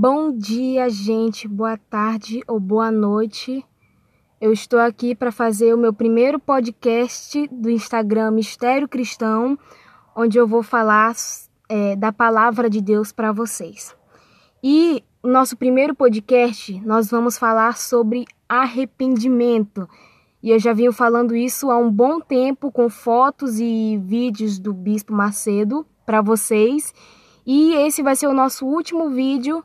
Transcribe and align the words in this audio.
Bom 0.00 0.30
dia, 0.30 0.88
gente. 0.88 1.48
Boa 1.48 1.76
tarde 1.76 2.40
ou 2.46 2.60
boa 2.60 2.88
noite. 2.88 3.66
Eu 4.40 4.52
estou 4.52 4.78
aqui 4.78 5.12
para 5.12 5.32
fazer 5.32 5.74
o 5.74 5.76
meu 5.76 5.92
primeiro 5.92 6.38
podcast 6.38 7.48
do 7.48 7.68
Instagram 7.68 8.30
Mistério 8.30 8.86
Cristão, 8.86 9.58
onde 10.14 10.38
eu 10.38 10.46
vou 10.46 10.62
falar 10.62 11.16
é, 11.68 11.96
da 11.96 12.12
palavra 12.12 12.70
de 12.70 12.80
Deus 12.80 13.10
para 13.10 13.32
vocês. 13.32 13.92
E 14.62 15.02
no 15.20 15.32
nosso 15.32 15.56
primeiro 15.56 15.96
podcast, 15.96 16.80
nós 16.86 17.10
vamos 17.10 17.36
falar 17.36 17.76
sobre 17.76 18.24
arrependimento. 18.48 19.88
E 20.40 20.50
eu 20.50 20.60
já 20.60 20.72
venho 20.72 20.92
falando 20.92 21.34
isso 21.34 21.72
há 21.72 21.76
um 21.76 21.90
bom 21.90 22.20
tempo 22.20 22.70
com 22.70 22.88
fotos 22.88 23.58
e 23.58 23.98
vídeos 24.00 24.60
do 24.60 24.72
Bispo 24.72 25.12
Macedo 25.12 25.84
para 26.06 26.22
vocês. 26.22 26.94
E 27.44 27.74
esse 27.74 28.00
vai 28.00 28.14
ser 28.14 28.28
o 28.28 28.32
nosso 28.32 28.64
último 28.64 29.10
vídeo 29.10 29.64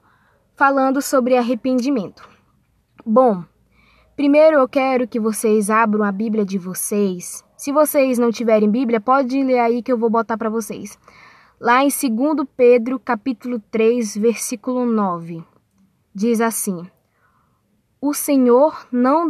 falando 0.55 1.02
sobre 1.02 1.38
arrependimento. 1.38 2.27
Bom, 3.05 3.43
primeiro 4.16 4.57
eu 4.57 4.67
quero 4.67 5.07
que 5.07 5.20
vocês 5.20 5.70
abram 5.70 6.03
a 6.03 6.12
Bíblia 6.12 6.45
de 6.45 6.57
vocês. 6.57 7.43
Se 7.57 7.71
vocês 7.71 8.17
não 8.17 8.31
tiverem 8.31 8.70
Bíblia, 8.70 9.02
pode 9.02 9.41
ler 9.43 9.59
aí 9.59 9.81
que 9.81 9.91
eu 9.91 9.98
vou 9.98 10.09
botar 10.09 10.38
para 10.38 10.49
vocês. 10.49 10.98
Lá 11.59 11.84
em 11.84 11.88
2 11.88 12.48
Pedro, 12.55 12.99
capítulo 12.99 13.59
3, 13.71 14.17
versículo 14.17 14.85
9, 14.85 15.43
diz 16.13 16.41
assim: 16.41 16.85
O 18.01 18.13
Senhor 18.13 18.85
não 18.91 19.29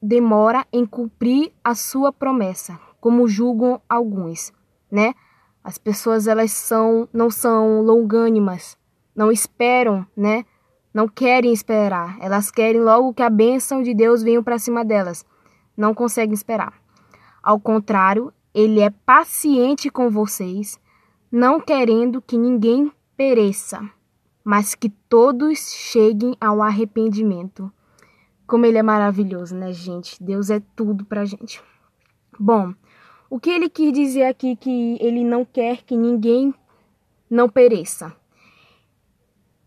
demora 0.00 0.66
em 0.72 0.86
cumprir 0.86 1.52
a 1.62 1.74
sua 1.74 2.12
promessa, 2.12 2.80
como 3.00 3.28
julgam 3.28 3.80
alguns, 3.88 4.52
né? 4.90 5.14
As 5.62 5.78
pessoas 5.78 6.26
elas 6.26 6.52
são 6.52 7.08
não 7.12 7.30
são 7.30 7.82
longânimas, 7.82 8.78
não 9.14 9.30
esperam, 9.30 10.06
né? 10.16 10.44
Não 10.94 11.08
querem 11.08 11.52
esperar. 11.52 12.16
Elas 12.20 12.52
querem 12.52 12.80
logo 12.80 13.12
que 13.12 13.22
a 13.22 13.28
bênção 13.28 13.82
de 13.82 13.92
Deus 13.92 14.22
venha 14.22 14.40
para 14.40 14.60
cima 14.60 14.84
delas. 14.84 15.26
Não 15.76 15.92
conseguem 15.92 16.32
esperar. 16.32 16.72
Ao 17.42 17.58
contrário, 17.58 18.32
ele 18.54 18.80
é 18.80 18.88
paciente 18.88 19.90
com 19.90 20.08
vocês, 20.08 20.78
não 21.30 21.60
querendo 21.60 22.22
que 22.22 22.38
ninguém 22.38 22.92
pereça, 23.16 23.82
mas 24.44 24.76
que 24.76 24.88
todos 24.88 25.58
cheguem 25.72 26.36
ao 26.40 26.62
arrependimento. 26.62 27.72
Como 28.46 28.64
ele 28.64 28.78
é 28.78 28.82
maravilhoso, 28.82 29.56
né, 29.56 29.72
gente? 29.72 30.22
Deus 30.22 30.48
é 30.48 30.62
tudo 30.76 31.04
pra 31.04 31.24
gente. 31.24 31.60
Bom, 32.38 32.72
o 33.28 33.40
que 33.40 33.50
ele 33.50 33.68
quis 33.68 33.92
dizer 33.92 34.26
aqui 34.26 34.54
que 34.54 34.96
ele 35.00 35.24
não 35.24 35.44
quer 35.44 35.82
que 35.82 35.96
ninguém 35.96 36.54
não 37.28 37.48
pereça? 37.48 38.14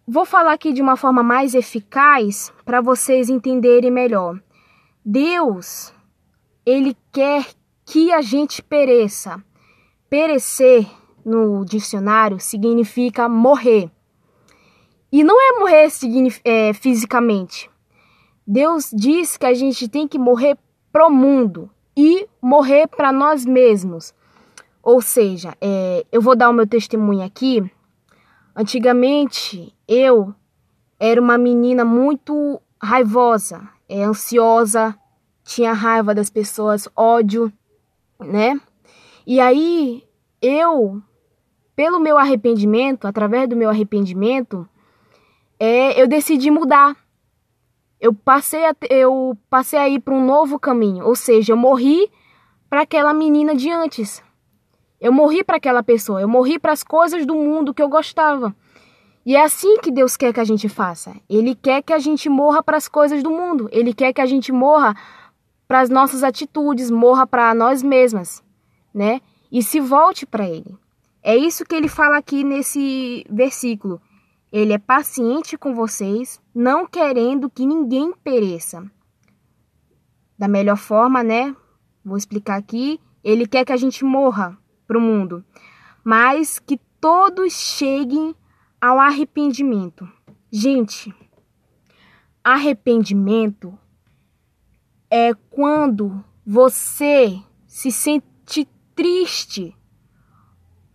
Vou 0.10 0.24
falar 0.24 0.54
aqui 0.54 0.72
de 0.72 0.82
uma 0.82 0.96
forma 0.96 1.22
mais 1.22 1.54
eficaz 1.54 2.54
para 2.64 2.80
vocês 2.80 3.30
entenderem 3.30 3.92
melhor. 3.92 4.42
Deus, 5.04 5.94
ele 6.66 6.96
quer 7.12 7.46
que 7.86 8.14
a 8.14 8.22
gente 8.22 8.64
pereça. 8.64 9.44
Perecer 10.10 10.88
no 11.26 11.66
dicionário 11.66 12.40
significa 12.40 13.28
morrer. 13.28 13.92
E 15.12 15.26
não 15.26 15.36
é 15.42 15.60
morrer 15.60 15.90
é, 16.46 16.72
fisicamente. 16.72 17.70
Deus 18.48 18.90
diz 18.96 19.36
que 19.36 19.46
a 19.46 19.54
gente 19.54 19.90
tem 19.90 20.08
que 20.08 20.18
morrer 20.18 20.58
pro 20.90 21.10
mundo 21.10 21.70
e 21.98 22.26
morrer 22.42 22.88
para 22.88 23.12
nós 23.12 23.46
mesmos. 23.46 24.14
Ou 24.82 25.02
seja, 25.02 25.54
é, 25.60 26.06
eu 26.14 26.22
vou 26.22 26.34
dar 26.34 26.50
o 26.50 26.54
meu 26.54 26.66
testemunho 26.66 27.26
aqui 27.26 27.70
Antigamente 28.60 29.72
eu 29.88 30.34
era 31.00 31.22
uma 31.22 31.38
menina 31.38 31.86
muito 31.86 32.60
raivosa, 32.82 33.70
é, 33.88 34.04
ansiosa, 34.04 34.98
tinha 35.44 35.72
raiva 35.74 36.16
das 36.16 36.32
pessoas, 36.32 36.90
ódio, 36.96 37.54
né? 38.20 38.60
E 39.28 39.40
aí 39.40 40.04
eu, 40.42 41.00
pelo 41.76 42.00
meu 42.00 42.18
arrependimento, 42.18 43.06
através 43.06 43.48
do 43.48 43.56
meu 43.56 43.70
arrependimento, 43.70 44.68
é, 45.60 46.02
eu 46.02 46.08
decidi 46.08 46.50
mudar. 46.50 46.98
Eu 48.00 48.12
passei 48.12 48.66
a, 48.66 48.76
eu 48.90 49.38
passei 49.52 49.78
a 49.78 49.88
ir 49.88 50.00
para 50.00 50.16
um 50.16 50.26
novo 50.26 50.60
caminho, 50.60 51.06
ou 51.06 51.16
seja, 51.16 51.54
eu 51.54 51.58
morri 51.58 52.12
para 52.68 52.82
aquela 52.82 53.14
menina 53.14 53.54
de 53.54 53.70
antes. 53.70 54.24
Eu 55.00 55.14
morri 55.14 55.44
para 55.44 55.58
aquela 55.58 55.84
pessoa, 55.84 56.22
eu 56.22 56.28
morri 56.28 56.58
para 56.58 56.72
as 56.72 56.84
coisas 56.84 57.26
do 57.26 57.36
mundo 57.36 57.74
que 57.74 57.82
eu 57.82 57.90
gostava. 57.90 58.56
E 59.26 59.36
é 59.36 59.44
assim 59.44 59.78
que 59.78 59.92
Deus 59.92 60.16
quer 60.16 60.34
que 60.34 60.40
a 60.40 60.46
gente 60.46 60.70
faça. 60.70 61.16
Ele 61.30 61.54
quer 61.54 61.84
que 61.84 61.94
a 61.94 62.00
gente 62.00 62.30
morra 62.30 62.64
para 62.64 62.78
as 62.78 62.88
coisas 62.88 63.22
do 63.22 63.30
mundo. 63.30 63.68
Ele 63.72 63.94
quer 63.94 64.14
que 64.14 64.22
a 64.22 64.26
gente 64.26 64.52
morra 64.52 64.96
para 65.68 65.82
as 65.82 65.90
nossas 65.90 66.24
atitudes, 66.24 66.90
morra 66.90 67.28
para 67.28 67.54
nós 67.54 67.84
mesmas, 67.84 68.42
né? 68.94 69.20
E 69.52 69.62
se 69.62 69.80
volte 69.80 70.26
para 70.26 70.48
ele. 70.48 70.78
É 71.22 71.36
isso 71.36 71.66
que 71.66 71.76
ele 71.76 71.90
fala 71.90 72.18
aqui 72.18 72.44
nesse 72.44 73.26
versículo. 73.30 74.02
Ele 74.50 74.72
é 74.72 74.78
paciente 74.78 75.58
com 75.58 75.76
vocês, 75.76 76.40
não 76.56 76.88
querendo 76.88 77.50
que 77.50 77.66
ninguém 77.66 78.14
pereça. 78.24 78.90
Da 80.40 80.48
melhor 80.48 80.78
forma, 80.78 81.22
né? 81.22 81.54
Vou 82.04 82.16
explicar 82.16 82.56
aqui. 82.56 82.98
Ele 83.22 83.46
quer 83.46 83.66
que 83.66 83.74
a 83.74 83.78
gente 83.78 84.06
morra 84.06 84.58
para 84.88 84.98
o 84.98 85.02
mundo, 85.02 85.44
mas 86.04 86.58
que 86.58 86.80
todos 87.00 87.54
cheguem 87.54 88.34
ao 88.80 89.00
arrependimento. 89.00 90.10
Gente, 90.50 91.14
arrependimento 92.44 93.78
é 95.10 95.34
quando 95.50 96.24
você 96.46 97.38
se 97.66 97.92
sente 97.92 98.68
triste 98.96 99.76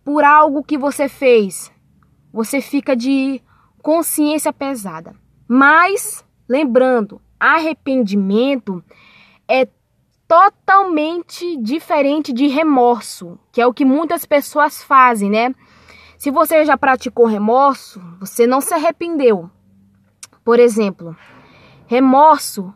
por 0.03 0.23
algo 0.23 0.63
que 0.63 0.77
você 0.77 1.07
fez. 1.07 1.71
Você 2.31 2.59
fica 2.59 2.95
de 2.95 3.41
consciência 3.81 4.51
pesada. 4.51 5.15
Mas, 5.47 6.25
lembrando, 6.49 7.21
arrependimento 7.39 8.83
é 9.47 9.67
totalmente 10.33 11.55
diferente 11.57 12.33
de 12.33 12.47
remorso, 12.47 13.37
que 13.51 13.61
é 13.61 13.67
o 13.67 13.73
que 13.73 13.85
muitas 13.85 14.25
pessoas 14.25 14.83
fazem, 14.83 15.29
né? 15.29 15.53
Se 16.17 16.31
você 16.31 16.65
já 16.65 16.75
praticou 16.75 17.27
remorso, 17.27 18.01
você 18.19 18.47
não 18.47 18.59
se 18.59 18.73
arrependeu. 18.73 19.47
Por 20.43 20.59
exemplo, 20.59 21.15
remorso 21.85 22.73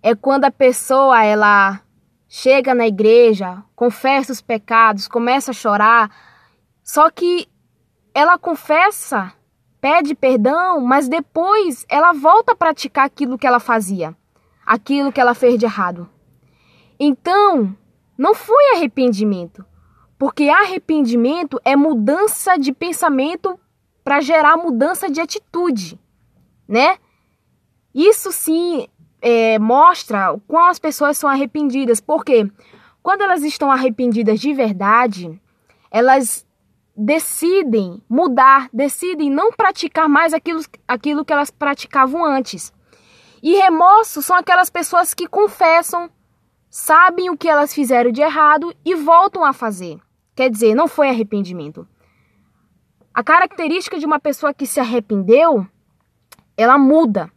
é 0.00 0.14
quando 0.14 0.44
a 0.44 0.50
pessoa 0.52 1.24
ela 1.24 1.80
chega 2.28 2.72
na 2.72 2.86
igreja, 2.86 3.64
confessa 3.74 4.30
os 4.30 4.40
pecados, 4.40 5.08
começa 5.08 5.50
a 5.50 5.54
chorar, 5.54 6.08
só 6.84 7.10
que 7.10 7.48
ela 8.14 8.38
confessa, 8.38 9.32
pede 9.80 10.14
perdão, 10.14 10.80
mas 10.80 11.08
depois 11.08 11.84
ela 11.88 12.12
volta 12.12 12.52
a 12.52 12.56
praticar 12.56 13.06
aquilo 13.06 13.36
que 13.36 13.46
ela 13.46 13.58
fazia, 13.58 14.16
aquilo 14.64 15.10
que 15.10 15.20
ela 15.20 15.34
fez 15.34 15.58
de 15.58 15.64
errado. 15.64 16.08
Então, 17.04 17.76
não 18.16 18.32
foi 18.32 18.76
arrependimento, 18.76 19.64
porque 20.16 20.48
arrependimento 20.48 21.60
é 21.64 21.74
mudança 21.74 22.56
de 22.56 22.72
pensamento 22.72 23.58
para 24.04 24.20
gerar 24.20 24.56
mudança 24.56 25.10
de 25.10 25.20
atitude, 25.20 25.98
né? 26.68 26.98
Isso 27.92 28.30
sim 28.30 28.86
é, 29.20 29.58
mostra 29.58 30.32
o 30.32 30.38
quão 30.42 30.68
as 30.68 30.78
pessoas 30.78 31.18
são 31.18 31.28
arrependidas, 31.28 32.00
porque 32.00 32.48
quando 33.02 33.22
elas 33.22 33.42
estão 33.42 33.72
arrependidas 33.72 34.38
de 34.38 34.54
verdade, 34.54 35.42
elas 35.90 36.46
decidem 36.96 38.00
mudar, 38.08 38.68
decidem 38.72 39.28
não 39.28 39.50
praticar 39.50 40.08
mais 40.08 40.32
aquilo, 40.32 40.60
aquilo 40.86 41.24
que 41.24 41.32
elas 41.32 41.50
praticavam 41.50 42.24
antes. 42.24 42.72
E 43.42 43.56
remorso 43.56 44.22
são 44.22 44.36
aquelas 44.36 44.70
pessoas 44.70 45.12
que 45.12 45.26
confessam 45.26 46.08
sabem 46.72 47.28
o 47.28 47.36
que 47.36 47.50
elas 47.50 47.74
fizeram 47.74 48.10
de 48.10 48.22
errado 48.22 48.74
e 48.82 48.94
voltam 48.94 49.44
a 49.44 49.52
fazer. 49.52 50.00
Quer 50.34 50.50
dizer, 50.50 50.74
não 50.74 50.88
foi 50.88 51.10
arrependimento. 51.10 51.86
A 53.12 53.22
característica 53.22 53.98
de 53.98 54.06
uma 54.06 54.18
pessoa 54.18 54.54
que 54.54 54.66
se 54.66 54.80
arrependeu, 54.80 55.66
ela 56.56 56.78
muda. 56.78 57.30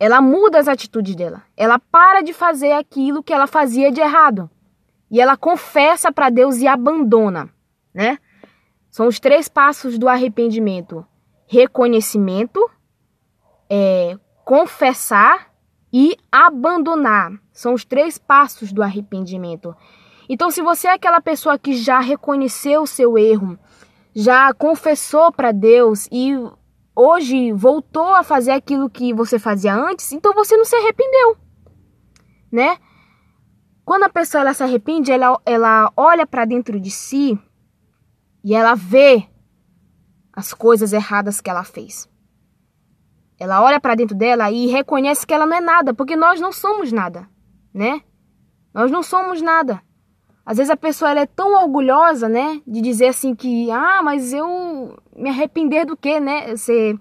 Ela 0.00 0.20
muda 0.20 0.58
as 0.58 0.66
atitudes 0.66 1.14
dela. 1.14 1.44
Ela 1.56 1.78
para 1.78 2.22
de 2.22 2.32
fazer 2.32 2.72
aquilo 2.72 3.22
que 3.22 3.32
ela 3.32 3.46
fazia 3.46 3.92
de 3.92 4.00
errado. 4.00 4.50
E 5.08 5.20
ela 5.20 5.36
confessa 5.36 6.10
para 6.10 6.28
Deus 6.28 6.56
e 6.56 6.66
abandona, 6.66 7.50
né? 7.94 8.18
São 8.90 9.06
os 9.06 9.20
três 9.20 9.46
passos 9.46 9.96
do 9.96 10.08
arrependimento: 10.08 11.06
reconhecimento, 11.46 12.68
é, 13.70 14.18
confessar 14.44 15.51
e 15.92 16.16
abandonar. 16.30 17.32
São 17.52 17.74
os 17.74 17.84
três 17.84 18.16
passos 18.16 18.72
do 18.72 18.82
arrependimento. 18.82 19.76
Então, 20.28 20.50
se 20.50 20.62
você 20.62 20.88
é 20.88 20.94
aquela 20.94 21.20
pessoa 21.20 21.58
que 21.58 21.74
já 21.74 22.00
reconheceu 22.00 22.82
o 22.82 22.86
seu 22.86 23.18
erro, 23.18 23.58
já 24.14 24.52
confessou 24.54 25.30
para 25.32 25.52
Deus 25.52 26.08
e 26.10 26.32
hoje 26.94 27.52
voltou 27.52 28.14
a 28.14 28.22
fazer 28.22 28.52
aquilo 28.52 28.88
que 28.88 29.12
você 29.12 29.38
fazia 29.38 29.74
antes, 29.74 30.12
então 30.12 30.32
você 30.34 30.56
não 30.56 30.64
se 30.64 30.76
arrependeu, 30.76 31.36
né? 32.50 32.78
Quando 33.84 34.04
a 34.04 34.08
pessoa 34.08 34.42
ela 34.42 34.54
se 34.54 34.62
arrepende, 34.62 35.10
ela, 35.10 35.40
ela 35.44 35.92
olha 35.96 36.26
para 36.26 36.44
dentro 36.44 36.78
de 36.78 36.90
si 36.90 37.38
e 38.44 38.54
ela 38.54 38.74
vê 38.74 39.26
as 40.32 40.54
coisas 40.54 40.92
erradas 40.92 41.40
que 41.40 41.50
ela 41.50 41.64
fez. 41.64 42.08
Ela 43.42 43.60
olha 43.60 43.80
para 43.80 43.96
dentro 43.96 44.16
dela 44.16 44.52
e 44.52 44.68
reconhece 44.68 45.26
que 45.26 45.34
ela 45.34 45.44
não 45.44 45.56
é 45.56 45.60
nada, 45.60 45.92
porque 45.92 46.14
nós 46.14 46.40
não 46.40 46.52
somos 46.52 46.92
nada, 46.92 47.28
né? 47.74 48.00
Nós 48.72 48.88
não 48.88 49.02
somos 49.02 49.42
nada. 49.42 49.82
Às 50.46 50.58
vezes 50.58 50.70
a 50.70 50.76
pessoa 50.76 51.10
ela 51.10 51.22
é 51.22 51.26
tão 51.26 51.60
orgulhosa, 51.60 52.28
né, 52.28 52.60
de 52.64 52.80
dizer 52.80 53.08
assim 53.08 53.34
que, 53.34 53.68
ah, 53.68 54.00
mas 54.00 54.32
eu 54.32 54.96
me 55.16 55.28
arrepender 55.28 55.84
do 55.84 55.96
quê, 55.96 56.20
né? 56.20 56.56
Você 56.56 56.96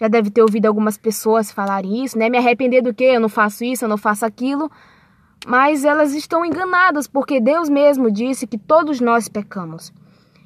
já 0.00 0.06
deve 0.06 0.30
ter 0.30 0.42
ouvido 0.42 0.66
algumas 0.66 0.96
pessoas 0.96 1.50
falarem 1.50 2.04
isso, 2.04 2.16
né? 2.16 2.28
Me 2.30 2.38
arrepender 2.38 2.82
do 2.82 2.94
quê? 2.94 3.06
Eu 3.14 3.20
não 3.20 3.28
faço 3.28 3.64
isso, 3.64 3.84
eu 3.84 3.88
não 3.88 3.98
faço 3.98 4.24
aquilo. 4.24 4.70
Mas 5.44 5.84
elas 5.84 6.14
estão 6.14 6.44
enganadas, 6.44 7.08
porque 7.08 7.40
Deus 7.40 7.68
mesmo 7.68 8.12
disse 8.12 8.46
que 8.46 8.56
todos 8.56 9.00
nós 9.00 9.26
pecamos. 9.26 9.92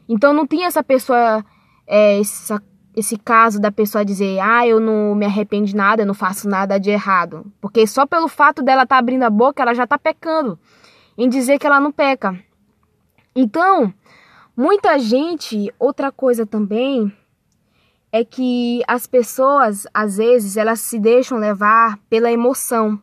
Então 0.08 0.32
não 0.32 0.46
tem 0.46 0.64
essa 0.64 0.82
pessoa, 0.82 1.44
é, 1.86 2.18
essa, 2.18 2.62
esse 2.96 3.16
caso 3.16 3.60
da 3.60 3.72
pessoa 3.72 4.04
dizer, 4.04 4.38
ah, 4.40 4.66
eu 4.66 4.78
não 4.78 5.14
me 5.14 5.26
arrependo 5.26 5.66
de 5.66 5.74
nada, 5.74 6.02
eu 6.02 6.06
não 6.06 6.14
faço 6.14 6.48
nada 6.48 6.78
de 6.78 6.90
errado. 6.90 7.44
Porque 7.60 7.86
só 7.86 8.06
pelo 8.06 8.28
fato 8.28 8.62
dela 8.62 8.84
estar 8.84 8.96
tá 8.96 8.98
abrindo 8.98 9.24
a 9.24 9.30
boca, 9.30 9.62
ela 9.62 9.74
já 9.74 9.84
está 9.84 9.98
pecando 9.98 10.58
em 11.18 11.28
dizer 11.28 11.58
que 11.58 11.66
ela 11.66 11.80
não 11.80 11.90
peca. 11.90 12.38
Então, 13.34 13.92
muita 14.56 14.98
gente, 14.98 15.72
outra 15.78 16.12
coisa 16.12 16.46
também 16.46 17.12
é 18.12 18.24
que 18.24 18.80
as 18.86 19.08
pessoas, 19.08 19.86
às 19.92 20.16
vezes, 20.16 20.56
elas 20.56 20.78
se 20.78 21.00
deixam 21.00 21.38
levar 21.38 21.98
pela 22.08 22.30
emoção. 22.30 23.00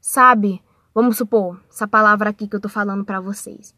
Sabe? 0.00 0.60
Vamos 0.92 1.16
supor, 1.16 1.60
essa 1.70 1.86
palavra 1.86 2.30
aqui 2.30 2.48
que 2.48 2.56
eu 2.56 2.60
tô 2.60 2.68
falando 2.68 3.04
para 3.04 3.20
vocês. 3.20 3.72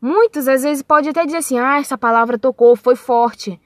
Muitos 0.00 0.48
às 0.48 0.62
vezes 0.62 0.82
pode 0.82 1.08
até 1.08 1.24
dizer 1.24 1.38
assim: 1.38 1.58
"Ah, 1.58 1.78
essa 1.78 1.96
palavra 1.96 2.38
tocou, 2.38 2.74
foi 2.74 2.96
forte". 2.96 3.60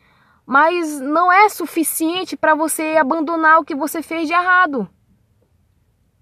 Mas 0.45 1.01
não 1.01 1.33
é 1.33 1.49
suficiente 1.49 2.37
para 2.37 2.55
você 2.55 2.97
abandonar 2.97 3.61
o 3.61 3.65
que 3.65 3.75
você 3.75 4.03
fez 4.03 4.27
de 4.27 4.35
errado. 4.35 4.89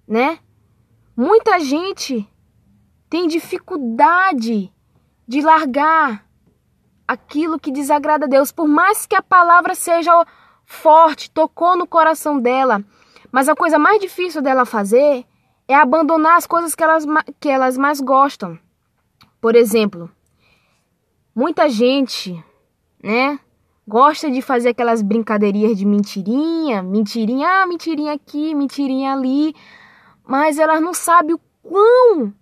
Né? 0.06 0.38
Muita 1.16 1.58
gente 1.60 2.28
tem 3.08 3.26
dificuldade 3.26 4.72
de 5.26 5.40
largar 5.40 6.26
aquilo 7.06 7.58
que 7.58 7.72
desagrada 7.72 8.26
a 8.26 8.28
Deus, 8.28 8.52
por 8.52 8.68
mais 8.68 9.04
que 9.04 9.16
a 9.16 9.22
palavra 9.22 9.74
seja 9.74 10.24
forte, 10.64 11.30
tocou 11.30 11.76
no 11.76 11.86
coração 11.86 12.38
dela, 12.38 12.84
mas 13.32 13.48
a 13.48 13.56
coisa 13.56 13.78
mais 13.78 14.00
difícil 14.00 14.40
dela 14.40 14.64
fazer 14.64 15.26
é 15.66 15.74
abandonar 15.74 16.36
as 16.36 16.46
coisas 16.46 16.74
que 16.74 16.82
elas, 16.82 17.04
que 17.40 17.48
elas 17.48 17.76
mais 17.76 18.00
gostam. 18.00 18.58
Por 19.40 19.56
exemplo, 19.56 20.10
muita 21.34 21.68
gente, 21.68 22.42
né, 23.02 23.38
gosta 23.90 24.30
de 24.30 24.40
fazer 24.40 24.68
aquelas 24.68 25.02
brincadeirinhas 25.02 25.76
de 25.76 25.84
mentirinha, 25.84 26.80
mentirinha, 26.80 27.48
ah, 27.48 27.66
mentirinha 27.66 28.12
aqui, 28.12 28.54
mentirinha 28.54 29.12
ali, 29.12 29.52
mas 30.24 30.60
elas 30.60 30.80
não 30.80 30.94
sabem 30.94 31.34
o 31.34 31.40
quão 31.60 32.32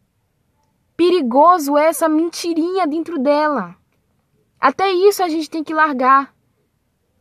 perigoso 0.94 1.78
é 1.78 1.86
essa 1.86 2.06
mentirinha 2.06 2.86
dentro 2.86 3.18
dela. 3.18 3.74
Até 4.60 4.90
isso 4.90 5.22
a 5.22 5.28
gente 5.30 5.48
tem 5.48 5.64
que 5.64 5.72
largar. 5.72 6.34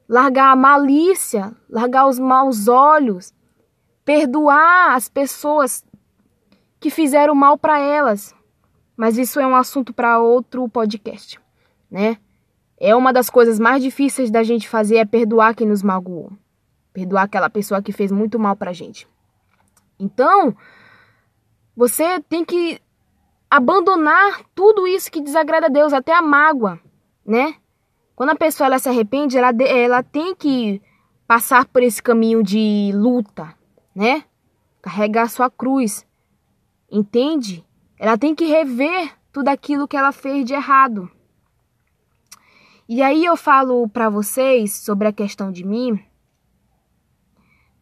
Largar 0.09 0.51
a 0.51 0.55
malícia, 0.57 1.55
largar 1.69 2.05
os 2.05 2.19
maus 2.19 2.67
olhos, 2.67 3.33
perdoar 4.03 4.93
as 4.93 5.07
pessoas 5.07 5.85
que 6.81 6.89
fizeram 6.89 7.33
mal 7.33 7.57
para 7.57 7.79
elas. 7.79 8.35
Mas 8.97 9.17
isso 9.17 9.39
é 9.39 9.47
um 9.47 9.55
assunto 9.55 9.93
para 9.93 10.19
outro 10.19 10.67
podcast, 10.67 11.39
né? 11.89 12.17
É 12.79 12.95
uma 12.95 13.11
das 13.11 13.29
coisas 13.29 13.59
mais 13.59 13.81
difíceis 13.81 14.29
da 14.29 14.43
gente 14.43 14.69
fazer 14.69 14.97
é 14.97 15.05
perdoar 15.05 15.55
quem 15.55 15.67
nos 15.67 15.81
magoou. 15.81 16.31
Perdoar 16.93 17.23
aquela 17.23 17.49
pessoa 17.49 17.81
que 17.81 17.91
fez 17.91 18.11
muito 18.11 18.37
mal 18.37 18.55
pra 18.55 18.73
gente. 18.73 19.07
Então, 19.99 20.55
você 21.75 22.19
tem 22.21 22.45
que 22.45 22.79
abandonar 23.49 24.41
tudo 24.53 24.87
isso 24.87 25.11
que 25.11 25.21
desagrada 25.21 25.67
a 25.67 25.69
Deus, 25.69 25.93
até 25.93 26.13
a 26.13 26.21
mágoa, 26.21 26.79
né? 27.25 27.55
Quando 28.15 28.31
a 28.31 28.35
pessoa 28.35 28.67
ela 28.67 28.79
se 28.79 28.89
arrepende, 28.89 29.37
ela, 29.37 29.51
ela 29.63 30.03
tem 30.03 30.35
que 30.35 30.81
passar 31.27 31.65
por 31.65 31.83
esse 31.83 32.01
caminho 32.01 32.43
de 32.43 32.91
luta, 32.93 33.53
né? 33.95 34.23
Carregar 34.81 35.29
sua 35.29 35.49
cruz, 35.49 36.05
entende? 36.91 37.65
Ela 37.99 38.17
tem 38.17 38.35
que 38.35 38.45
rever 38.45 39.13
tudo 39.31 39.49
aquilo 39.49 39.87
que 39.87 39.97
ela 39.97 40.11
fez 40.11 40.45
de 40.45 40.53
errado. 40.53 41.09
E 42.87 43.01
aí 43.01 43.25
eu 43.25 43.35
falo 43.35 43.87
para 43.89 44.09
vocês 44.09 44.73
sobre 44.73 45.07
a 45.07 45.13
questão 45.13 45.51
de 45.51 45.65
mim, 45.65 45.99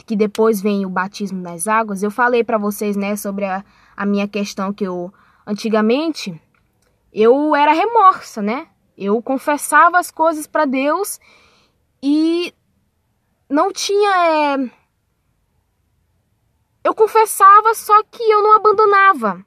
que 0.05 0.15
depois 0.15 0.61
vem 0.61 0.85
o 0.85 0.89
batismo 0.89 1.41
nas 1.41 1.67
águas. 1.67 2.03
Eu 2.03 2.11
falei 2.11 2.43
para 2.43 2.57
vocês, 2.57 2.95
né, 2.95 3.15
sobre 3.15 3.45
a, 3.45 3.63
a 3.95 4.05
minha 4.05 4.27
questão 4.27 4.73
que 4.73 4.83
eu 4.83 5.13
Antigamente, 5.47 6.41
eu 7.13 7.55
era 7.55 7.71
remorsa, 7.71 8.41
né? 8.41 8.67
Eu 8.97 9.21
confessava 9.21 9.99
as 9.99 10.09
coisas 10.09 10.47
para 10.47 10.65
Deus 10.65 11.19
e 12.01 12.51
não 13.47 13.71
tinha. 13.71 14.09
É... 14.27 14.71
Eu 16.83 16.95
confessava, 16.95 17.75
só 17.75 18.01
que 18.03 18.23
eu 18.23 18.41
não 18.41 18.55
abandonava. 18.55 19.45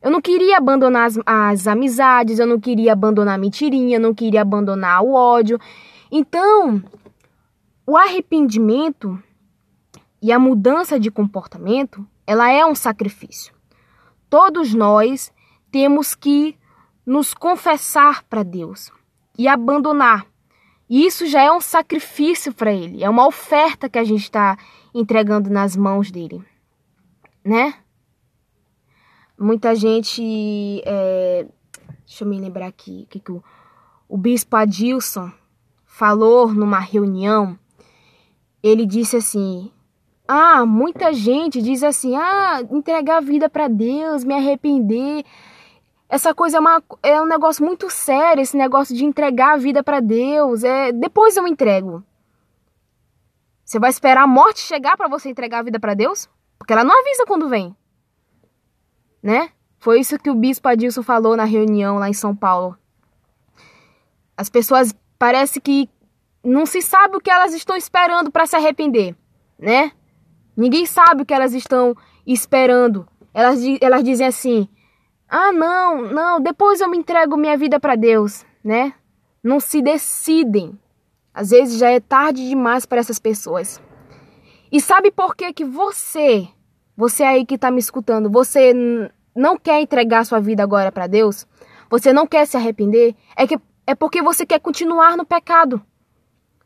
Eu 0.00 0.10
não 0.10 0.20
queria 0.20 0.58
abandonar 0.58 1.06
as, 1.06 1.18
as 1.26 1.66
amizades, 1.66 2.38
eu 2.38 2.46
não 2.46 2.60
queria 2.60 2.92
abandonar 2.92 3.34
a 3.34 3.38
mentirinha, 3.38 3.96
eu 3.96 4.00
não 4.00 4.14
queria 4.14 4.42
abandonar 4.42 5.02
o 5.02 5.12
ódio. 5.12 5.58
Então, 6.10 6.82
o 7.86 7.96
arrependimento 7.96 9.20
e 10.22 10.32
a 10.32 10.38
mudança 10.38 10.98
de 10.98 11.10
comportamento, 11.10 12.06
ela 12.26 12.50
é 12.50 12.64
um 12.64 12.74
sacrifício. 12.74 13.54
Todos 14.30 14.74
nós 14.74 15.32
temos 15.70 16.14
que 16.14 16.56
nos 17.04 17.32
confessar 17.32 18.22
para 18.24 18.42
Deus 18.42 18.90
e 19.38 19.48
abandonar. 19.48 20.26
E 20.88 21.06
isso 21.06 21.26
já 21.26 21.42
é 21.42 21.50
um 21.52 21.60
sacrifício 21.60 22.52
para 22.52 22.72
Ele, 22.72 23.02
é 23.02 23.10
uma 23.10 23.26
oferta 23.26 23.88
que 23.88 23.98
a 23.98 24.04
gente 24.04 24.22
está 24.22 24.56
entregando 24.94 25.50
nas 25.50 25.76
mãos 25.76 26.10
dele, 26.10 26.42
né? 27.44 27.74
Muita 29.38 29.74
gente, 29.74 30.82
é... 30.84 31.46
deixa 32.04 32.24
eu 32.24 32.28
me 32.28 32.40
lembrar 32.40 32.66
aqui, 32.66 33.06
que, 33.08 33.20
que 33.20 33.30
o, 33.30 33.42
o 34.08 34.16
bispo 34.16 34.56
Adilson 34.56 35.30
falou 35.84 36.48
numa 36.48 36.80
reunião. 36.80 37.58
Ele 38.62 38.84
disse 38.84 39.16
assim: 39.16 39.70
Ah, 40.26 40.66
muita 40.66 41.12
gente 41.12 41.62
diz 41.62 41.82
assim: 41.82 42.16
Ah, 42.16 42.60
entregar 42.70 43.18
a 43.18 43.20
vida 43.20 43.48
para 43.48 43.68
Deus, 43.68 44.24
me 44.24 44.34
arrepender 44.34 45.24
essa 46.08 46.34
coisa 46.34 46.56
é, 46.56 46.60
uma, 46.60 46.82
é 47.02 47.20
um 47.20 47.26
negócio 47.26 47.64
muito 47.64 47.90
sério, 47.90 48.40
esse 48.40 48.56
negócio 48.56 48.96
de 48.96 49.04
entregar 49.04 49.54
a 49.54 49.56
vida 49.58 49.82
para 49.82 50.00
Deus. 50.00 50.64
É, 50.64 50.90
depois 50.90 51.36
eu 51.36 51.46
entrego. 51.46 52.02
Você 53.62 53.78
vai 53.78 53.90
esperar 53.90 54.22
a 54.22 54.26
morte 54.26 54.60
chegar 54.60 54.96
para 54.96 55.08
você 55.08 55.28
entregar 55.28 55.58
a 55.58 55.62
vida 55.62 55.78
para 55.78 55.92
Deus? 55.92 56.28
Porque 56.58 56.72
ela 56.72 56.82
não 56.82 56.98
avisa 56.98 57.26
quando 57.26 57.50
vem. 57.50 57.76
Né? 59.22 59.50
Foi 59.78 60.00
isso 60.00 60.18
que 60.18 60.30
o 60.30 60.34
bispo 60.34 60.68
Adilson 60.68 61.02
falou 61.02 61.36
na 61.36 61.44
reunião 61.44 61.98
lá 61.98 62.08
em 62.08 62.14
São 62.14 62.34
Paulo. 62.34 62.76
As 64.36 64.48
pessoas 64.48 64.94
parece 65.18 65.60
que 65.60 65.88
não 66.44 66.64
se 66.64 66.80
sabe 66.80 67.16
o 67.16 67.20
que 67.20 67.30
elas 67.30 67.52
estão 67.52 67.76
esperando 67.76 68.30
para 68.30 68.46
se 68.46 68.56
arrepender, 68.56 69.14
né? 69.58 69.92
Ninguém 70.56 70.86
sabe 70.86 71.22
o 71.22 71.26
que 71.26 71.34
elas 71.34 71.54
estão 71.54 71.96
esperando. 72.26 73.06
Elas, 73.34 73.60
elas 73.80 74.02
dizem 74.02 74.26
assim: 74.26 74.68
ah, 75.28 75.52
não, 75.52 76.02
não, 76.02 76.40
depois 76.40 76.80
eu 76.80 76.88
me 76.88 76.96
entrego 76.96 77.36
minha 77.36 77.56
vida 77.56 77.78
para 77.78 77.94
Deus, 77.94 78.44
né? 78.64 78.94
Não 79.42 79.60
se 79.60 79.82
decidem. 79.82 80.78
Às 81.34 81.50
vezes 81.50 81.78
já 81.78 81.90
é 81.90 82.00
tarde 82.00 82.48
demais 82.48 82.86
para 82.86 82.98
essas 82.98 83.18
pessoas. 83.18 83.80
E 84.72 84.80
sabe 84.80 85.10
por 85.10 85.36
que 85.36 85.52
que 85.52 85.64
você, 85.64 86.48
você 86.98 87.22
aí 87.22 87.46
que 87.46 87.54
está 87.54 87.70
me 87.70 87.78
escutando, 87.78 88.28
você 88.28 88.74
não 89.32 89.56
quer 89.56 89.80
entregar 89.80 90.26
sua 90.26 90.40
vida 90.40 90.64
agora 90.64 90.90
para 90.90 91.06
Deus? 91.06 91.46
Você 91.88 92.12
não 92.12 92.26
quer 92.26 92.44
se 92.44 92.56
arrepender? 92.56 93.14
É 93.36 93.46
que 93.46 93.56
é 93.86 93.94
porque 93.94 94.20
você 94.20 94.44
quer 94.44 94.58
continuar 94.58 95.16
no 95.16 95.24
pecado. 95.24 95.80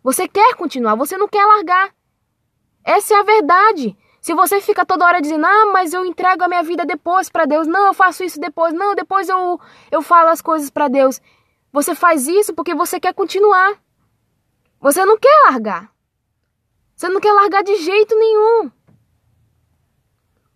Você 0.02 0.26
quer 0.26 0.54
continuar, 0.54 0.94
você 0.94 1.18
não 1.18 1.28
quer 1.28 1.44
largar. 1.44 1.94
Essa 2.82 3.12
é 3.12 3.20
a 3.20 3.22
verdade. 3.22 3.94
Se 4.22 4.32
você 4.32 4.58
fica 4.62 4.86
toda 4.86 5.04
hora 5.04 5.20
dizendo, 5.20 5.44
ah, 5.44 5.66
mas 5.70 5.92
eu 5.92 6.02
entrego 6.02 6.42
a 6.42 6.48
minha 6.48 6.62
vida 6.62 6.86
depois 6.86 7.28
para 7.28 7.44
Deus, 7.44 7.66
não, 7.66 7.88
eu 7.88 7.92
faço 7.92 8.24
isso 8.24 8.40
depois, 8.40 8.72
não, 8.72 8.94
depois 8.94 9.28
eu, 9.28 9.60
eu 9.90 10.00
falo 10.00 10.30
as 10.30 10.40
coisas 10.40 10.70
para 10.70 10.88
Deus. 10.88 11.20
Você 11.70 11.94
faz 11.94 12.26
isso 12.26 12.54
porque 12.54 12.74
você 12.74 12.98
quer 12.98 13.12
continuar. 13.12 13.78
Você 14.80 15.04
não 15.04 15.18
quer 15.18 15.50
largar. 15.50 15.92
Você 16.96 17.10
não 17.10 17.20
quer 17.20 17.34
largar 17.34 17.62
de 17.62 17.76
jeito 17.82 18.18
nenhum. 18.18 18.70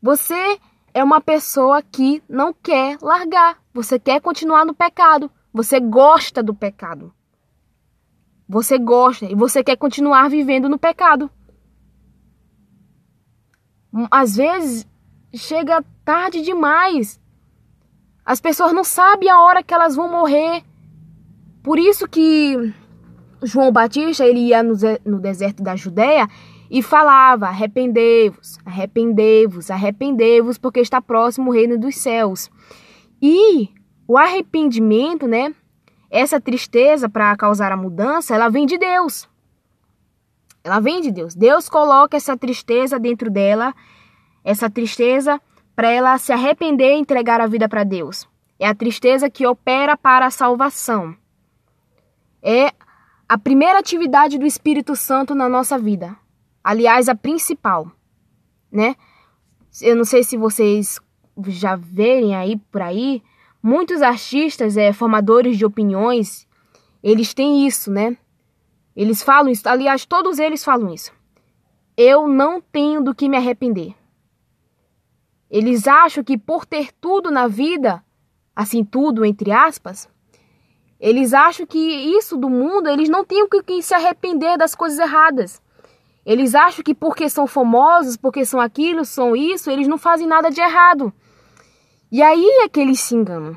Você 0.07 0.61
é 0.95 1.03
uma 1.03 1.21
pessoa 1.21 1.83
que 1.83 2.23
não 2.29 2.53
quer 2.53 2.97
largar. 3.03 3.59
Você 3.75 3.99
quer 3.99 4.21
continuar 4.21 4.65
no 4.65 4.73
pecado. 4.73 5.29
Você 5.53 5.81
gosta 5.81 6.45
do 6.45 6.55
pecado. 6.55 7.13
Você 8.49 8.79
gosta 8.79 9.25
e 9.25 9.35
você 9.35 9.65
quer 9.65 9.75
continuar 9.75 10.31
vivendo 10.31 10.69
no 10.69 10.79
pecado. 10.79 11.29
Às 14.09 14.37
vezes 14.37 14.87
chega 15.35 15.85
tarde 16.05 16.41
demais. 16.41 17.21
As 18.25 18.41
pessoas 18.41 18.73
não 18.73 18.85
sabem 18.85 19.29
a 19.29 19.41
hora 19.41 19.61
que 19.61 19.75
elas 19.75 19.97
vão 19.97 20.09
morrer. 20.09 20.63
Por 21.65 21.81
isso 21.81 22.07
que 22.07 22.73
João 23.43 23.73
Batista 23.73 24.25
ele 24.25 24.39
ia 24.39 24.63
no 24.63 25.19
deserto 25.19 25.65
da 25.65 25.75
Judéia 25.75 26.29
e 26.71 26.83
falava: 26.83 27.47
arrependei-vos, 27.47 28.59
arrependei-vos, 28.65 29.71
arrependei-vos, 29.71 30.59
porque 30.59 30.81
está 30.81 31.01
próximo 31.01 31.51
o 31.51 31.55
reino 31.55 31.79
dos 31.79 31.97
céus. 31.97 32.51
E 33.21 33.71
o 34.07 34.17
arrependimento, 34.17 35.27
né? 35.27 35.55
Essa 36.11 36.41
tristeza 36.41 37.09
para 37.09 37.37
causar 37.37 37.73
a 37.73 37.77
mudança, 37.77 38.35
ela 38.35 38.49
vem 38.49 38.67
de 38.67 38.79
Deus. 38.79 39.29
Ela 40.63 40.81
vem 40.81 41.01
de 41.01 41.11
Deus. 41.11 41.35
Deus 41.35 41.69
coloca 41.69 42.17
essa 42.17 42.37
tristeza 42.37 42.99
dentro 42.99 43.31
dela, 43.31 43.75
essa 44.45 44.69
tristeza 44.69 45.41
para 45.75 45.91
ela 45.91 46.17
se 46.19 46.33
arrepender 46.33 46.95
e 46.95 46.99
entregar 46.99 47.41
a 47.41 47.47
vida 47.47 47.69
para 47.69 47.85
Deus. 47.85 48.29
É 48.59 48.67
a 48.67 48.75
tristeza 48.75 49.29
que 49.29 49.47
opera 49.47 49.97
para 49.97 50.27
a 50.27 50.31
salvação. 50.31 51.15
É 52.43 52.73
a 53.29 53.37
primeira 53.37 53.79
atividade 53.79 54.39
do 54.39 54.47
Espírito 54.47 54.97
Santo 54.97 55.35
na 55.35 55.49
nossa 55.49 55.77
vida. 55.77 56.17
Aliás, 56.67 57.09
a 57.09 57.15
principal, 57.15 57.93
né? 58.73 58.97
Eu 59.81 59.95
não 59.95 60.05
sei 60.05 60.25
se 60.25 60.37
vocês 60.37 60.99
já 61.47 61.77
verem 61.77 62.35
aí 62.35 62.57
por 62.57 62.83
aí, 62.83 63.23
muitos 63.63 64.03
artistas, 64.03 64.77
é, 64.77 64.93
formadores 64.93 65.57
de 65.57 65.65
opiniões, 65.65 66.45
eles 67.05 67.33
têm 67.33 67.69
isso, 67.69 67.89
né? 67.89 68.17
Eles 68.97 69.23
falam 69.23 69.49
isso, 69.49 69.69
aliás, 69.69 70.05
todos 70.05 70.41
eles 70.41 70.65
falam 70.65 70.93
isso. 70.93 71.13
Eu 71.97 72.27
não 72.27 72.61
tenho 72.61 73.01
do 73.01 73.15
que 73.15 73.29
me 73.29 73.37
arrepender. 73.37 73.95
Eles 75.49 75.87
acham 75.87 76.25
que 76.25 76.37
por 76.37 76.67
ter 76.67 76.91
tudo 77.01 77.31
na 77.31 77.47
vida, 77.47 78.05
assim, 78.57 78.83
tudo 78.83 79.25
entre 79.25 79.53
aspas, 79.53 80.09
eles 80.99 81.33
acham 81.33 81.65
que 81.65 81.79
isso 81.79 82.37
do 82.37 82.51
mundo, 82.51 82.89
eles 82.89 83.09
não 83.09 83.25
têm 83.25 83.45
o 83.45 83.49
que 83.49 83.81
se 83.81 83.95
arrepender 83.95 84.59
das 84.59 84.75
coisas 84.75 84.99
erradas. 84.99 85.65
Eles 86.27 86.57
acham 86.57 86.83
que 86.83 86.93
porque 86.93 87.31
são 87.31 87.47
famosos, 87.47 88.17
porque 88.17 88.45
são 88.45 88.61
aquilo, 88.61 89.05
são 89.05 89.37
isso, 89.37 89.71
eles 89.71 89.87
não 89.87 89.97
fazem 89.97 90.27
nada 90.27 90.51
de 90.51 90.61
errado. 90.61 91.13
E 92.11 92.21
aí 92.21 92.45
é 92.65 92.69
que 92.69 92.81
eles 92.81 92.99
se 92.99 93.15
enganam. 93.15 93.57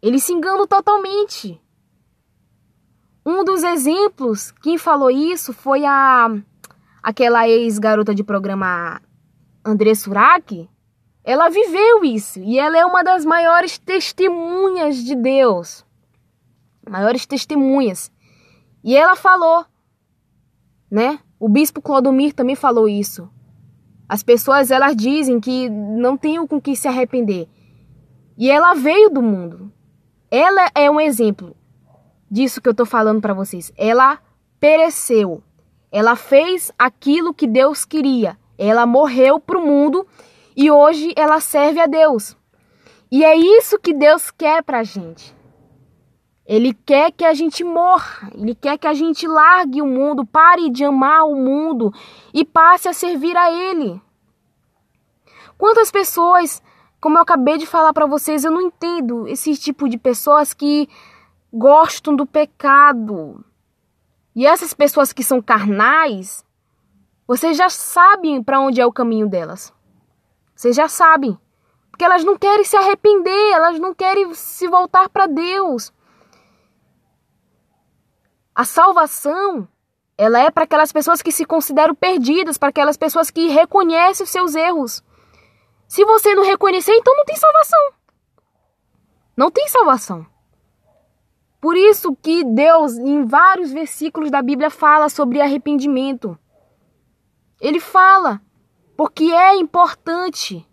Eles 0.00 0.24
se 0.24 0.32
enganam 0.32 0.66
totalmente. 0.66 1.60
Um 3.24 3.44
dos 3.44 3.62
exemplos, 3.62 4.50
quem 4.62 4.78
falou 4.78 5.10
isso 5.10 5.52
foi 5.52 5.84
a 5.84 6.30
aquela 7.02 7.46
ex-garota 7.46 8.14
de 8.14 8.24
programa 8.24 9.02
André 9.62 9.94
Surak. 9.94 10.70
Ela 11.22 11.50
viveu 11.50 12.02
isso 12.02 12.40
e 12.40 12.58
ela 12.58 12.78
é 12.78 12.86
uma 12.86 13.04
das 13.04 13.26
maiores 13.26 13.76
testemunhas 13.76 14.96
de 14.96 15.14
Deus. 15.14 15.84
Maiores 16.88 17.26
testemunhas. 17.26 18.10
E 18.82 18.96
ela 18.96 19.14
falou, 19.14 19.66
né? 20.92 21.18
O 21.40 21.48
bispo 21.48 21.80
Clodomir 21.80 22.34
também 22.34 22.54
falou 22.54 22.86
isso. 22.86 23.26
As 24.06 24.22
pessoas 24.22 24.70
elas 24.70 24.94
dizem 24.94 25.40
que 25.40 25.70
não 25.70 26.18
tem 26.18 26.46
com 26.46 26.60
que 26.60 26.76
se 26.76 26.86
arrepender. 26.86 27.48
E 28.36 28.50
ela 28.50 28.74
veio 28.74 29.08
do 29.08 29.22
mundo. 29.22 29.72
Ela 30.30 30.70
é 30.74 30.90
um 30.90 31.00
exemplo 31.00 31.56
disso 32.30 32.60
que 32.60 32.68
eu 32.68 32.72
estou 32.72 32.84
falando 32.84 33.22
para 33.22 33.32
vocês. 33.32 33.72
Ela 33.74 34.18
pereceu. 34.60 35.42
Ela 35.90 36.14
fez 36.14 36.70
aquilo 36.78 37.32
que 37.32 37.46
Deus 37.46 37.86
queria. 37.86 38.36
Ela 38.58 38.84
morreu 38.84 39.40
para 39.40 39.58
o 39.58 39.66
mundo 39.66 40.06
e 40.54 40.70
hoje 40.70 41.14
ela 41.16 41.40
serve 41.40 41.80
a 41.80 41.86
Deus. 41.86 42.36
E 43.10 43.24
é 43.24 43.34
isso 43.34 43.78
que 43.78 43.94
Deus 43.94 44.30
quer 44.30 44.62
para 44.62 44.80
a 44.80 44.84
gente. 44.84 45.34
Ele 46.44 46.74
quer 46.74 47.12
que 47.12 47.24
a 47.24 47.34
gente 47.34 47.62
morra, 47.62 48.30
ele 48.34 48.54
quer 48.54 48.76
que 48.76 48.86
a 48.86 48.94
gente 48.94 49.26
largue 49.26 49.80
o 49.80 49.86
mundo, 49.86 50.26
pare 50.26 50.68
de 50.70 50.84
amar 50.84 51.24
o 51.24 51.36
mundo 51.36 51.92
e 52.34 52.44
passe 52.44 52.88
a 52.88 52.92
servir 52.92 53.36
a 53.36 53.50
ele. 53.50 54.00
Quantas 55.56 55.92
pessoas, 55.92 56.60
como 57.00 57.16
eu 57.16 57.22
acabei 57.22 57.56
de 57.56 57.66
falar 57.66 57.92
para 57.92 58.06
vocês, 58.06 58.44
eu 58.44 58.50
não 58.50 58.60
entendo 58.60 59.28
esse 59.28 59.56
tipo 59.56 59.88
de 59.88 59.96
pessoas 59.96 60.52
que 60.52 60.88
gostam 61.52 62.16
do 62.16 62.26
pecado. 62.26 63.44
E 64.34 64.44
essas 64.44 64.74
pessoas 64.74 65.12
que 65.12 65.22
são 65.22 65.40
carnais, 65.40 66.44
vocês 67.26 67.56
já 67.56 67.68
sabem 67.68 68.42
para 68.42 68.60
onde 68.60 68.80
é 68.80 68.86
o 68.86 68.92
caminho 68.92 69.28
delas. 69.28 69.72
Vocês 70.56 70.74
já 70.74 70.88
sabem. 70.88 71.38
Porque 71.90 72.04
elas 72.04 72.24
não 72.24 72.36
querem 72.36 72.64
se 72.64 72.76
arrepender, 72.76 73.52
elas 73.52 73.78
não 73.78 73.94
querem 73.94 74.32
se 74.34 74.66
voltar 74.66 75.08
para 75.08 75.26
Deus. 75.26 75.92
A 78.54 78.64
salvação, 78.64 79.66
ela 80.16 80.38
é 80.38 80.50
para 80.50 80.64
aquelas 80.64 80.92
pessoas 80.92 81.22
que 81.22 81.32
se 81.32 81.44
consideram 81.44 81.94
perdidas, 81.94 82.58
para 82.58 82.68
aquelas 82.68 82.96
pessoas 82.96 83.30
que 83.30 83.48
reconhecem 83.48 84.24
os 84.24 84.30
seus 84.30 84.54
erros. 84.54 85.02
Se 85.88 86.04
você 86.04 86.34
não 86.34 86.44
reconhecer, 86.44 86.92
então 86.92 87.16
não 87.16 87.24
tem 87.24 87.36
salvação. 87.36 87.92
Não 89.34 89.50
tem 89.50 89.68
salvação. 89.68 90.26
Por 91.60 91.76
isso 91.76 92.14
que 92.20 92.44
Deus, 92.44 92.96
em 92.98 93.24
vários 93.24 93.72
versículos 93.72 94.30
da 94.30 94.42
Bíblia, 94.42 94.68
fala 94.68 95.08
sobre 95.08 95.40
arrependimento. 95.40 96.38
Ele 97.60 97.80
fala, 97.80 98.42
porque 98.96 99.24
é 99.32 99.56
importante. 99.56 100.66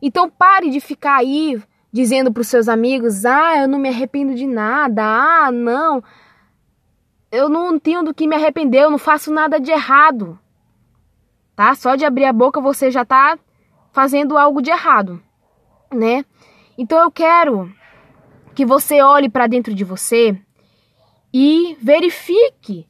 Então 0.00 0.30
pare 0.30 0.70
de 0.70 0.80
ficar 0.80 1.16
aí 1.16 1.60
dizendo 1.92 2.32
para 2.32 2.42
os 2.42 2.48
seus 2.48 2.68
amigos: 2.68 3.24
ah, 3.24 3.62
eu 3.62 3.68
não 3.68 3.78
me 3.78 3.88
arrependo 3.88 4.34
de 4.34 4.46
nada, 4.46 5.02
ah, 5.02 5.50
não 5.50 6.02
eu 7.32 7.48
não 7.48 7.78
tenho 7.78 8.04
do 8.04 8.12
que 8.12 8.28
me 8.28 8.36
arrepender, 8.36 8.82
eu 8.82 8.90
não 8.90 8.98
faço 8.98 9.32
nada 9.32 9.58
de 9.58 9.70
errado. 9.70 10.38
Tá? 11.56 11.74
Só 11.74 11.96
de 11.96 12.04
abrir 12.04 12.26
a 12.26 12.32
boca 12.32 12.60
você 12.60 12.90
já 12.90 13.06
tá 13.06 13.38
fazendo 13.90 14.36
algo 14.36 14.60
de 14.60 14.70
errado, 14.70 15.20
né? 15.90 16.24
Então 16.76 16.98
eu 16.98 17.10
quero 17.10 17.72
que 18.54 18.66
você 18.66 19.00
olhe 19.00 19.30
para 19.30 19.46
dentro 19.46 19.74
de 19.74 19.82
você 19.82 20.38
e 21.32 21.76
verifique 21.80 22.86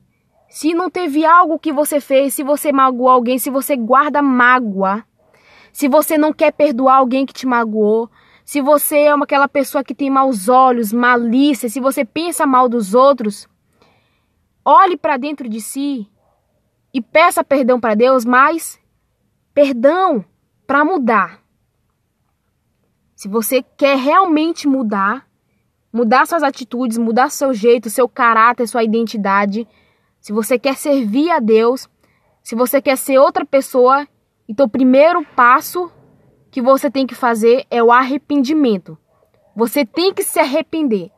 se 0.49 0.75
não 0.75 0.91
teve 0.91 1.25
algo 1.25 1.59
que 1.59 1.73
você 1.73 2.01
fez, 2.01 2.35
se 2.35 2.43
você 2.43 2.73
magoou 2.73 3.09
alguém, 3.09 3.39
se 3.39 3.49
você 3.49 3.77
guarda 3.77 4.21
mágoa, 4.21 5.05
se 5.73 5.89
você 5.89 6.19
não 6.19 6.33
quer 6.33 6.53
perdoar 6.53 6.97
alguém 6.97 7.25
que 7.25 7.33
te 7.33 7.47
magoou, 7.47 8.11
se 8.45 8.61
você 8.61 8.99
é 8.99 9.15
uma, 9.15 9.25
aquela 9.25 9.49
pessoa 9.49 9.85
que 9.85 9.95
tem 9.95 10.11
maus 10.11 10.49
olhos, 10.49 10.93
malícia, 10.93 11.69
se 11.69 11.81
você 11.81 12.05
pensa 12.05 12.45
mal 12.45 12.69
dos 12.69 12.95
outros, 12.95 13.49
Olhe 14.65 14.97
para 14.97 15.17
dentro 15.17 15.49
de 15.49 15.61
si 15.61 16.09
e 16.95 17.01
peça 17.01 17.43
perdão 17.43 17.81
para 17.81 17.95
Deus, 17.95 18.25
mas 18.25 18.79
perdão 19.53 20.25
para 20.67 20.85
mudar. 20.85 21.43
Se 23.15 23.29
você 23.29 23.63
quer 23.63 23.97
realmente 23.97 24.67
mudar, 24.67 25.27
mudar 25.93 26.27
suas 26.27 26.43
atitudes, 26.43 26.99
mudar 26.99 27.31
seu 27.31 27.53
jeito, 27.53 27.91
seu 27.91 28.09
caráter, 28.09 28.67
sua 28.67 28.83
identidade, 28.83 29.67
se 30.21 30.33
você 30.33 30.59
quer 30.59 30.77
servir 30.77 31.31
a 31.31 31.41
Deus, 31.41 31.89
se 32.43 32.55
você 32.55 32.81
quer 32.81 32.97
ser 32.97 33.19
outra 33.19 33.45
pessoa, 33.45 34.07
então 34.49 34.67
o 34.67 34.71
primeiro 34.71 35.25
passo 35.37 35.91
que 36.51 36.61
você 36.63 36.91
tem 36.91 37.07
que 37.07 37.15
fazer 37.15 37.67
é 37.71 37.83
o 37.83 37.91
arrependimento. 37.91 38.99
Você 39.55 39.85
tem 39.85 40.13
que 40.13 40.23
se 40.23 40.39
arrepender. 40.39 41.11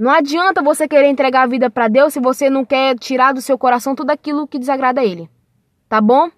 Não 0.00 0.10
adianta 0.10 0.62
você 0.62 0.88
querer 0.88 1.08
entregar 1.08 1.42
a 1.42 1.46
vida 1.46 1.68
para 1.68 1.86
Deus 1.86 2.14
se 2.14 2.20
você 2.20 2.48
não 2.48 2.64
quer 2.64 2.98
tirar 2.98 3.34
do 3.34 3.42
seu 3.42 3.58
coração 3.58 3.94
tudo 3.94 4.08
aquilo 4.08 4.48
que 4.48 4.58
desagrada 4.58 5.02
a 5.02 5.04
Ele. 5.04 5.28
Tá 5.90 6.00
bom? 6.00 6.30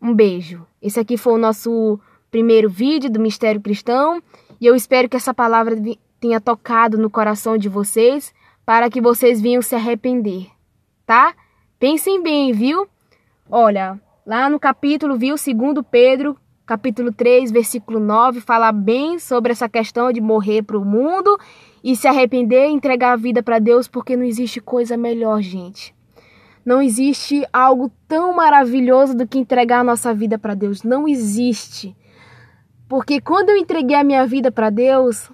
Um 0.00 0.14
beijo. 0.14 0.66
Esse 0.80 0.98
aqui 0.98 1.18
foi 1.18 1.34
o 1.34 1.38
nosso 1.38 2.00
primeiro 2.30 2.70
vídeo 2.70 3.10
do 3.10 3.20
Mistério 3.20 3.60
Cristão 3.60 4.22
e 4.58 4.64
eu 4.64 4.74
espero 4.74 5.10
que 5.10 5.16
essa 5.18 5.34
palavra 5.34 5.76
tenha 6.18 6.40
tocado 6.40 6.96
no 6.96 7.10
coração 7.10 7.58
de 7.58 7.68
vocês 7.68 8.32
para 8.64 8.88
que 8.88 8.98
vocês 8.98 9.38
venham 9.38 9.60
se 9.60 9.74
arrepender, 9.74 10.46
tá? 11.04 11.34
Pensem 11.78 12.22
bem, 12.22 12.50
viu? 12.50 12.88
Olha, 13.50 14.00
lá 14.24 14.48
no 14.48 14.58
capítulo, 14.58 15.18
viu, 15.18 15.36
segundo 15.36 15.84
Pedro, 15.84 16.34
capítulo 16.66 17.12
3, 17.12 17.52
versículo 17.52 18.00
9, 18.00 18.40
fala 18.40 18.72
bem 18.72 19.20
sobre 19.20 19.52
essa 19.52 19.68
questão 19.68 20.10
de 20.10 20.20
morrer 20.20 20.62
para 20.62 20.76
o 20.76 20.84
mundo 20.84 21.38
e 21.82 21.94
se 21.94 22.08
arrepender 22.08 22.68
e 22.68 22.72
entregar 22.72 23.12
a 23.12 23.16
vida 23.16 23.40
para 23.40 23.60
Deus, 23.60 23.86
porque 23.86 24.16
não 24.16 24.24
existe 24.24 24.60
coisa 24.60 24.96
melhor, 24.96 25.40
gente. 25.40 25.94
Não 26.64 26.82
existe 26.82 27.46
algo 27.52 27.88
tão 28.08 28.34
maravilhoso 28.34 29.16
do 29.16 29.28
que 29.28 29.38
entregar 29.38 29.80
a 29.80 29.84
nossa 29.84 30.12
vida 30.12 30.36
para 30.36 30.54
Deus. 30.54 30.82
Não 30.82 31.06
existe. 31.06 31.96
Porque 32.88 33.20
quando 33.20 33.50
eu 33.50 33.56
entreguei 33.56 33.96
a 33.96 34.02
minha 34.02 34.26
vida 34.26 34.50
para 34.50 34.68
Deus, 34.68 35.30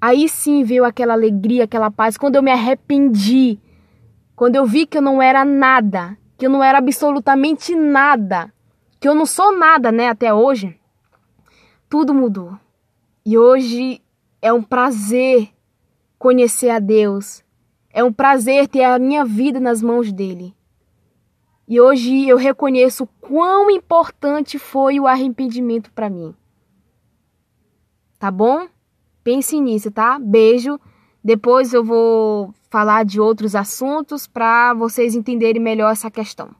aí 0.00 0.28
sim 0.28 0.62
veio 0.62 0.84
aquela 0.84 1.14
alegria, 1.14 1.64
aquela 1.64 1.90
paz. 1.90 2.16
Quando 2.16 2.36
eu 2.36 2.42
me 2.44 2.52
arrependi, 2.52 3.58
quando 4.36 4.54
eu 4.54 4.64
vi 4.64 4.86
que 4.86 4.98
eu 4.98 5.02
não 5.02 5.20
era 5.20 5.44
nada, 5.44 6.16
que 6.36 6.46
eu 6.46 6.50
não 6.50 6.62
era 6.62 6.78
absolutamente 6.78 7.74
nada, 7.74 8.52
que 9.00 9.08
eu 9.08 9.14
não 9.14 9.26
sou 9.26 9.56
nada, 9.56 9.92
né, 9.92 10.08
até 10.08 10.32
hoje, 10.32 10.78
tudo 11.88 12.12
mudou. 12.12 12.58
E 13.24 13.36
hoje 13.36 14.02
é 14.40 14.52
um 14.52 14.62
prazer 14.62 15.50
conhecer 16.18 16.70
a 16.70 16.78
Deus. 16.78 17.44
É 17.90 18.02
um 18.02 18.12
prazer 18.12 18.68
ter 18.68 18.84
a 18.84 18.98
minha 18.98 19.24
vida 19.24 19.60
nas 19.60 19.82
mãos 19.82 20.12
dele. 20.12 20.54
E 21.66 21.80
hoje 21.80 22.26
eu 22.26 22.36
reconheço 22.36 23.06
quão 23.20 23.70
importante 23.70 24.58
foi 24.58 24.98
o 24.98 25.06
arrependimento 25.06 25.92
para 25.92 26.08
mim. 26.08 26.34
Tá 28.18 28.30
bom? 28.30 28.66
Pense 29.22 29.60
nisso, 29.60 29.90
tá? 29.90 30.18
Beijo. 30.18 30.80
Depois 31.22 31.74
eu 31.74 31.84
vou 31.84 32.54
falar 32.70 33.04
de 33.04 33.20
outros 33.20 33.54
assuntos 33.54 34.26
para 34.26 34.72
vocês 34.72 35.14
entenderem 35.14 35.60
melhor 35.60 35.92
essa 35.92 36.10
questão. 36.10 36.50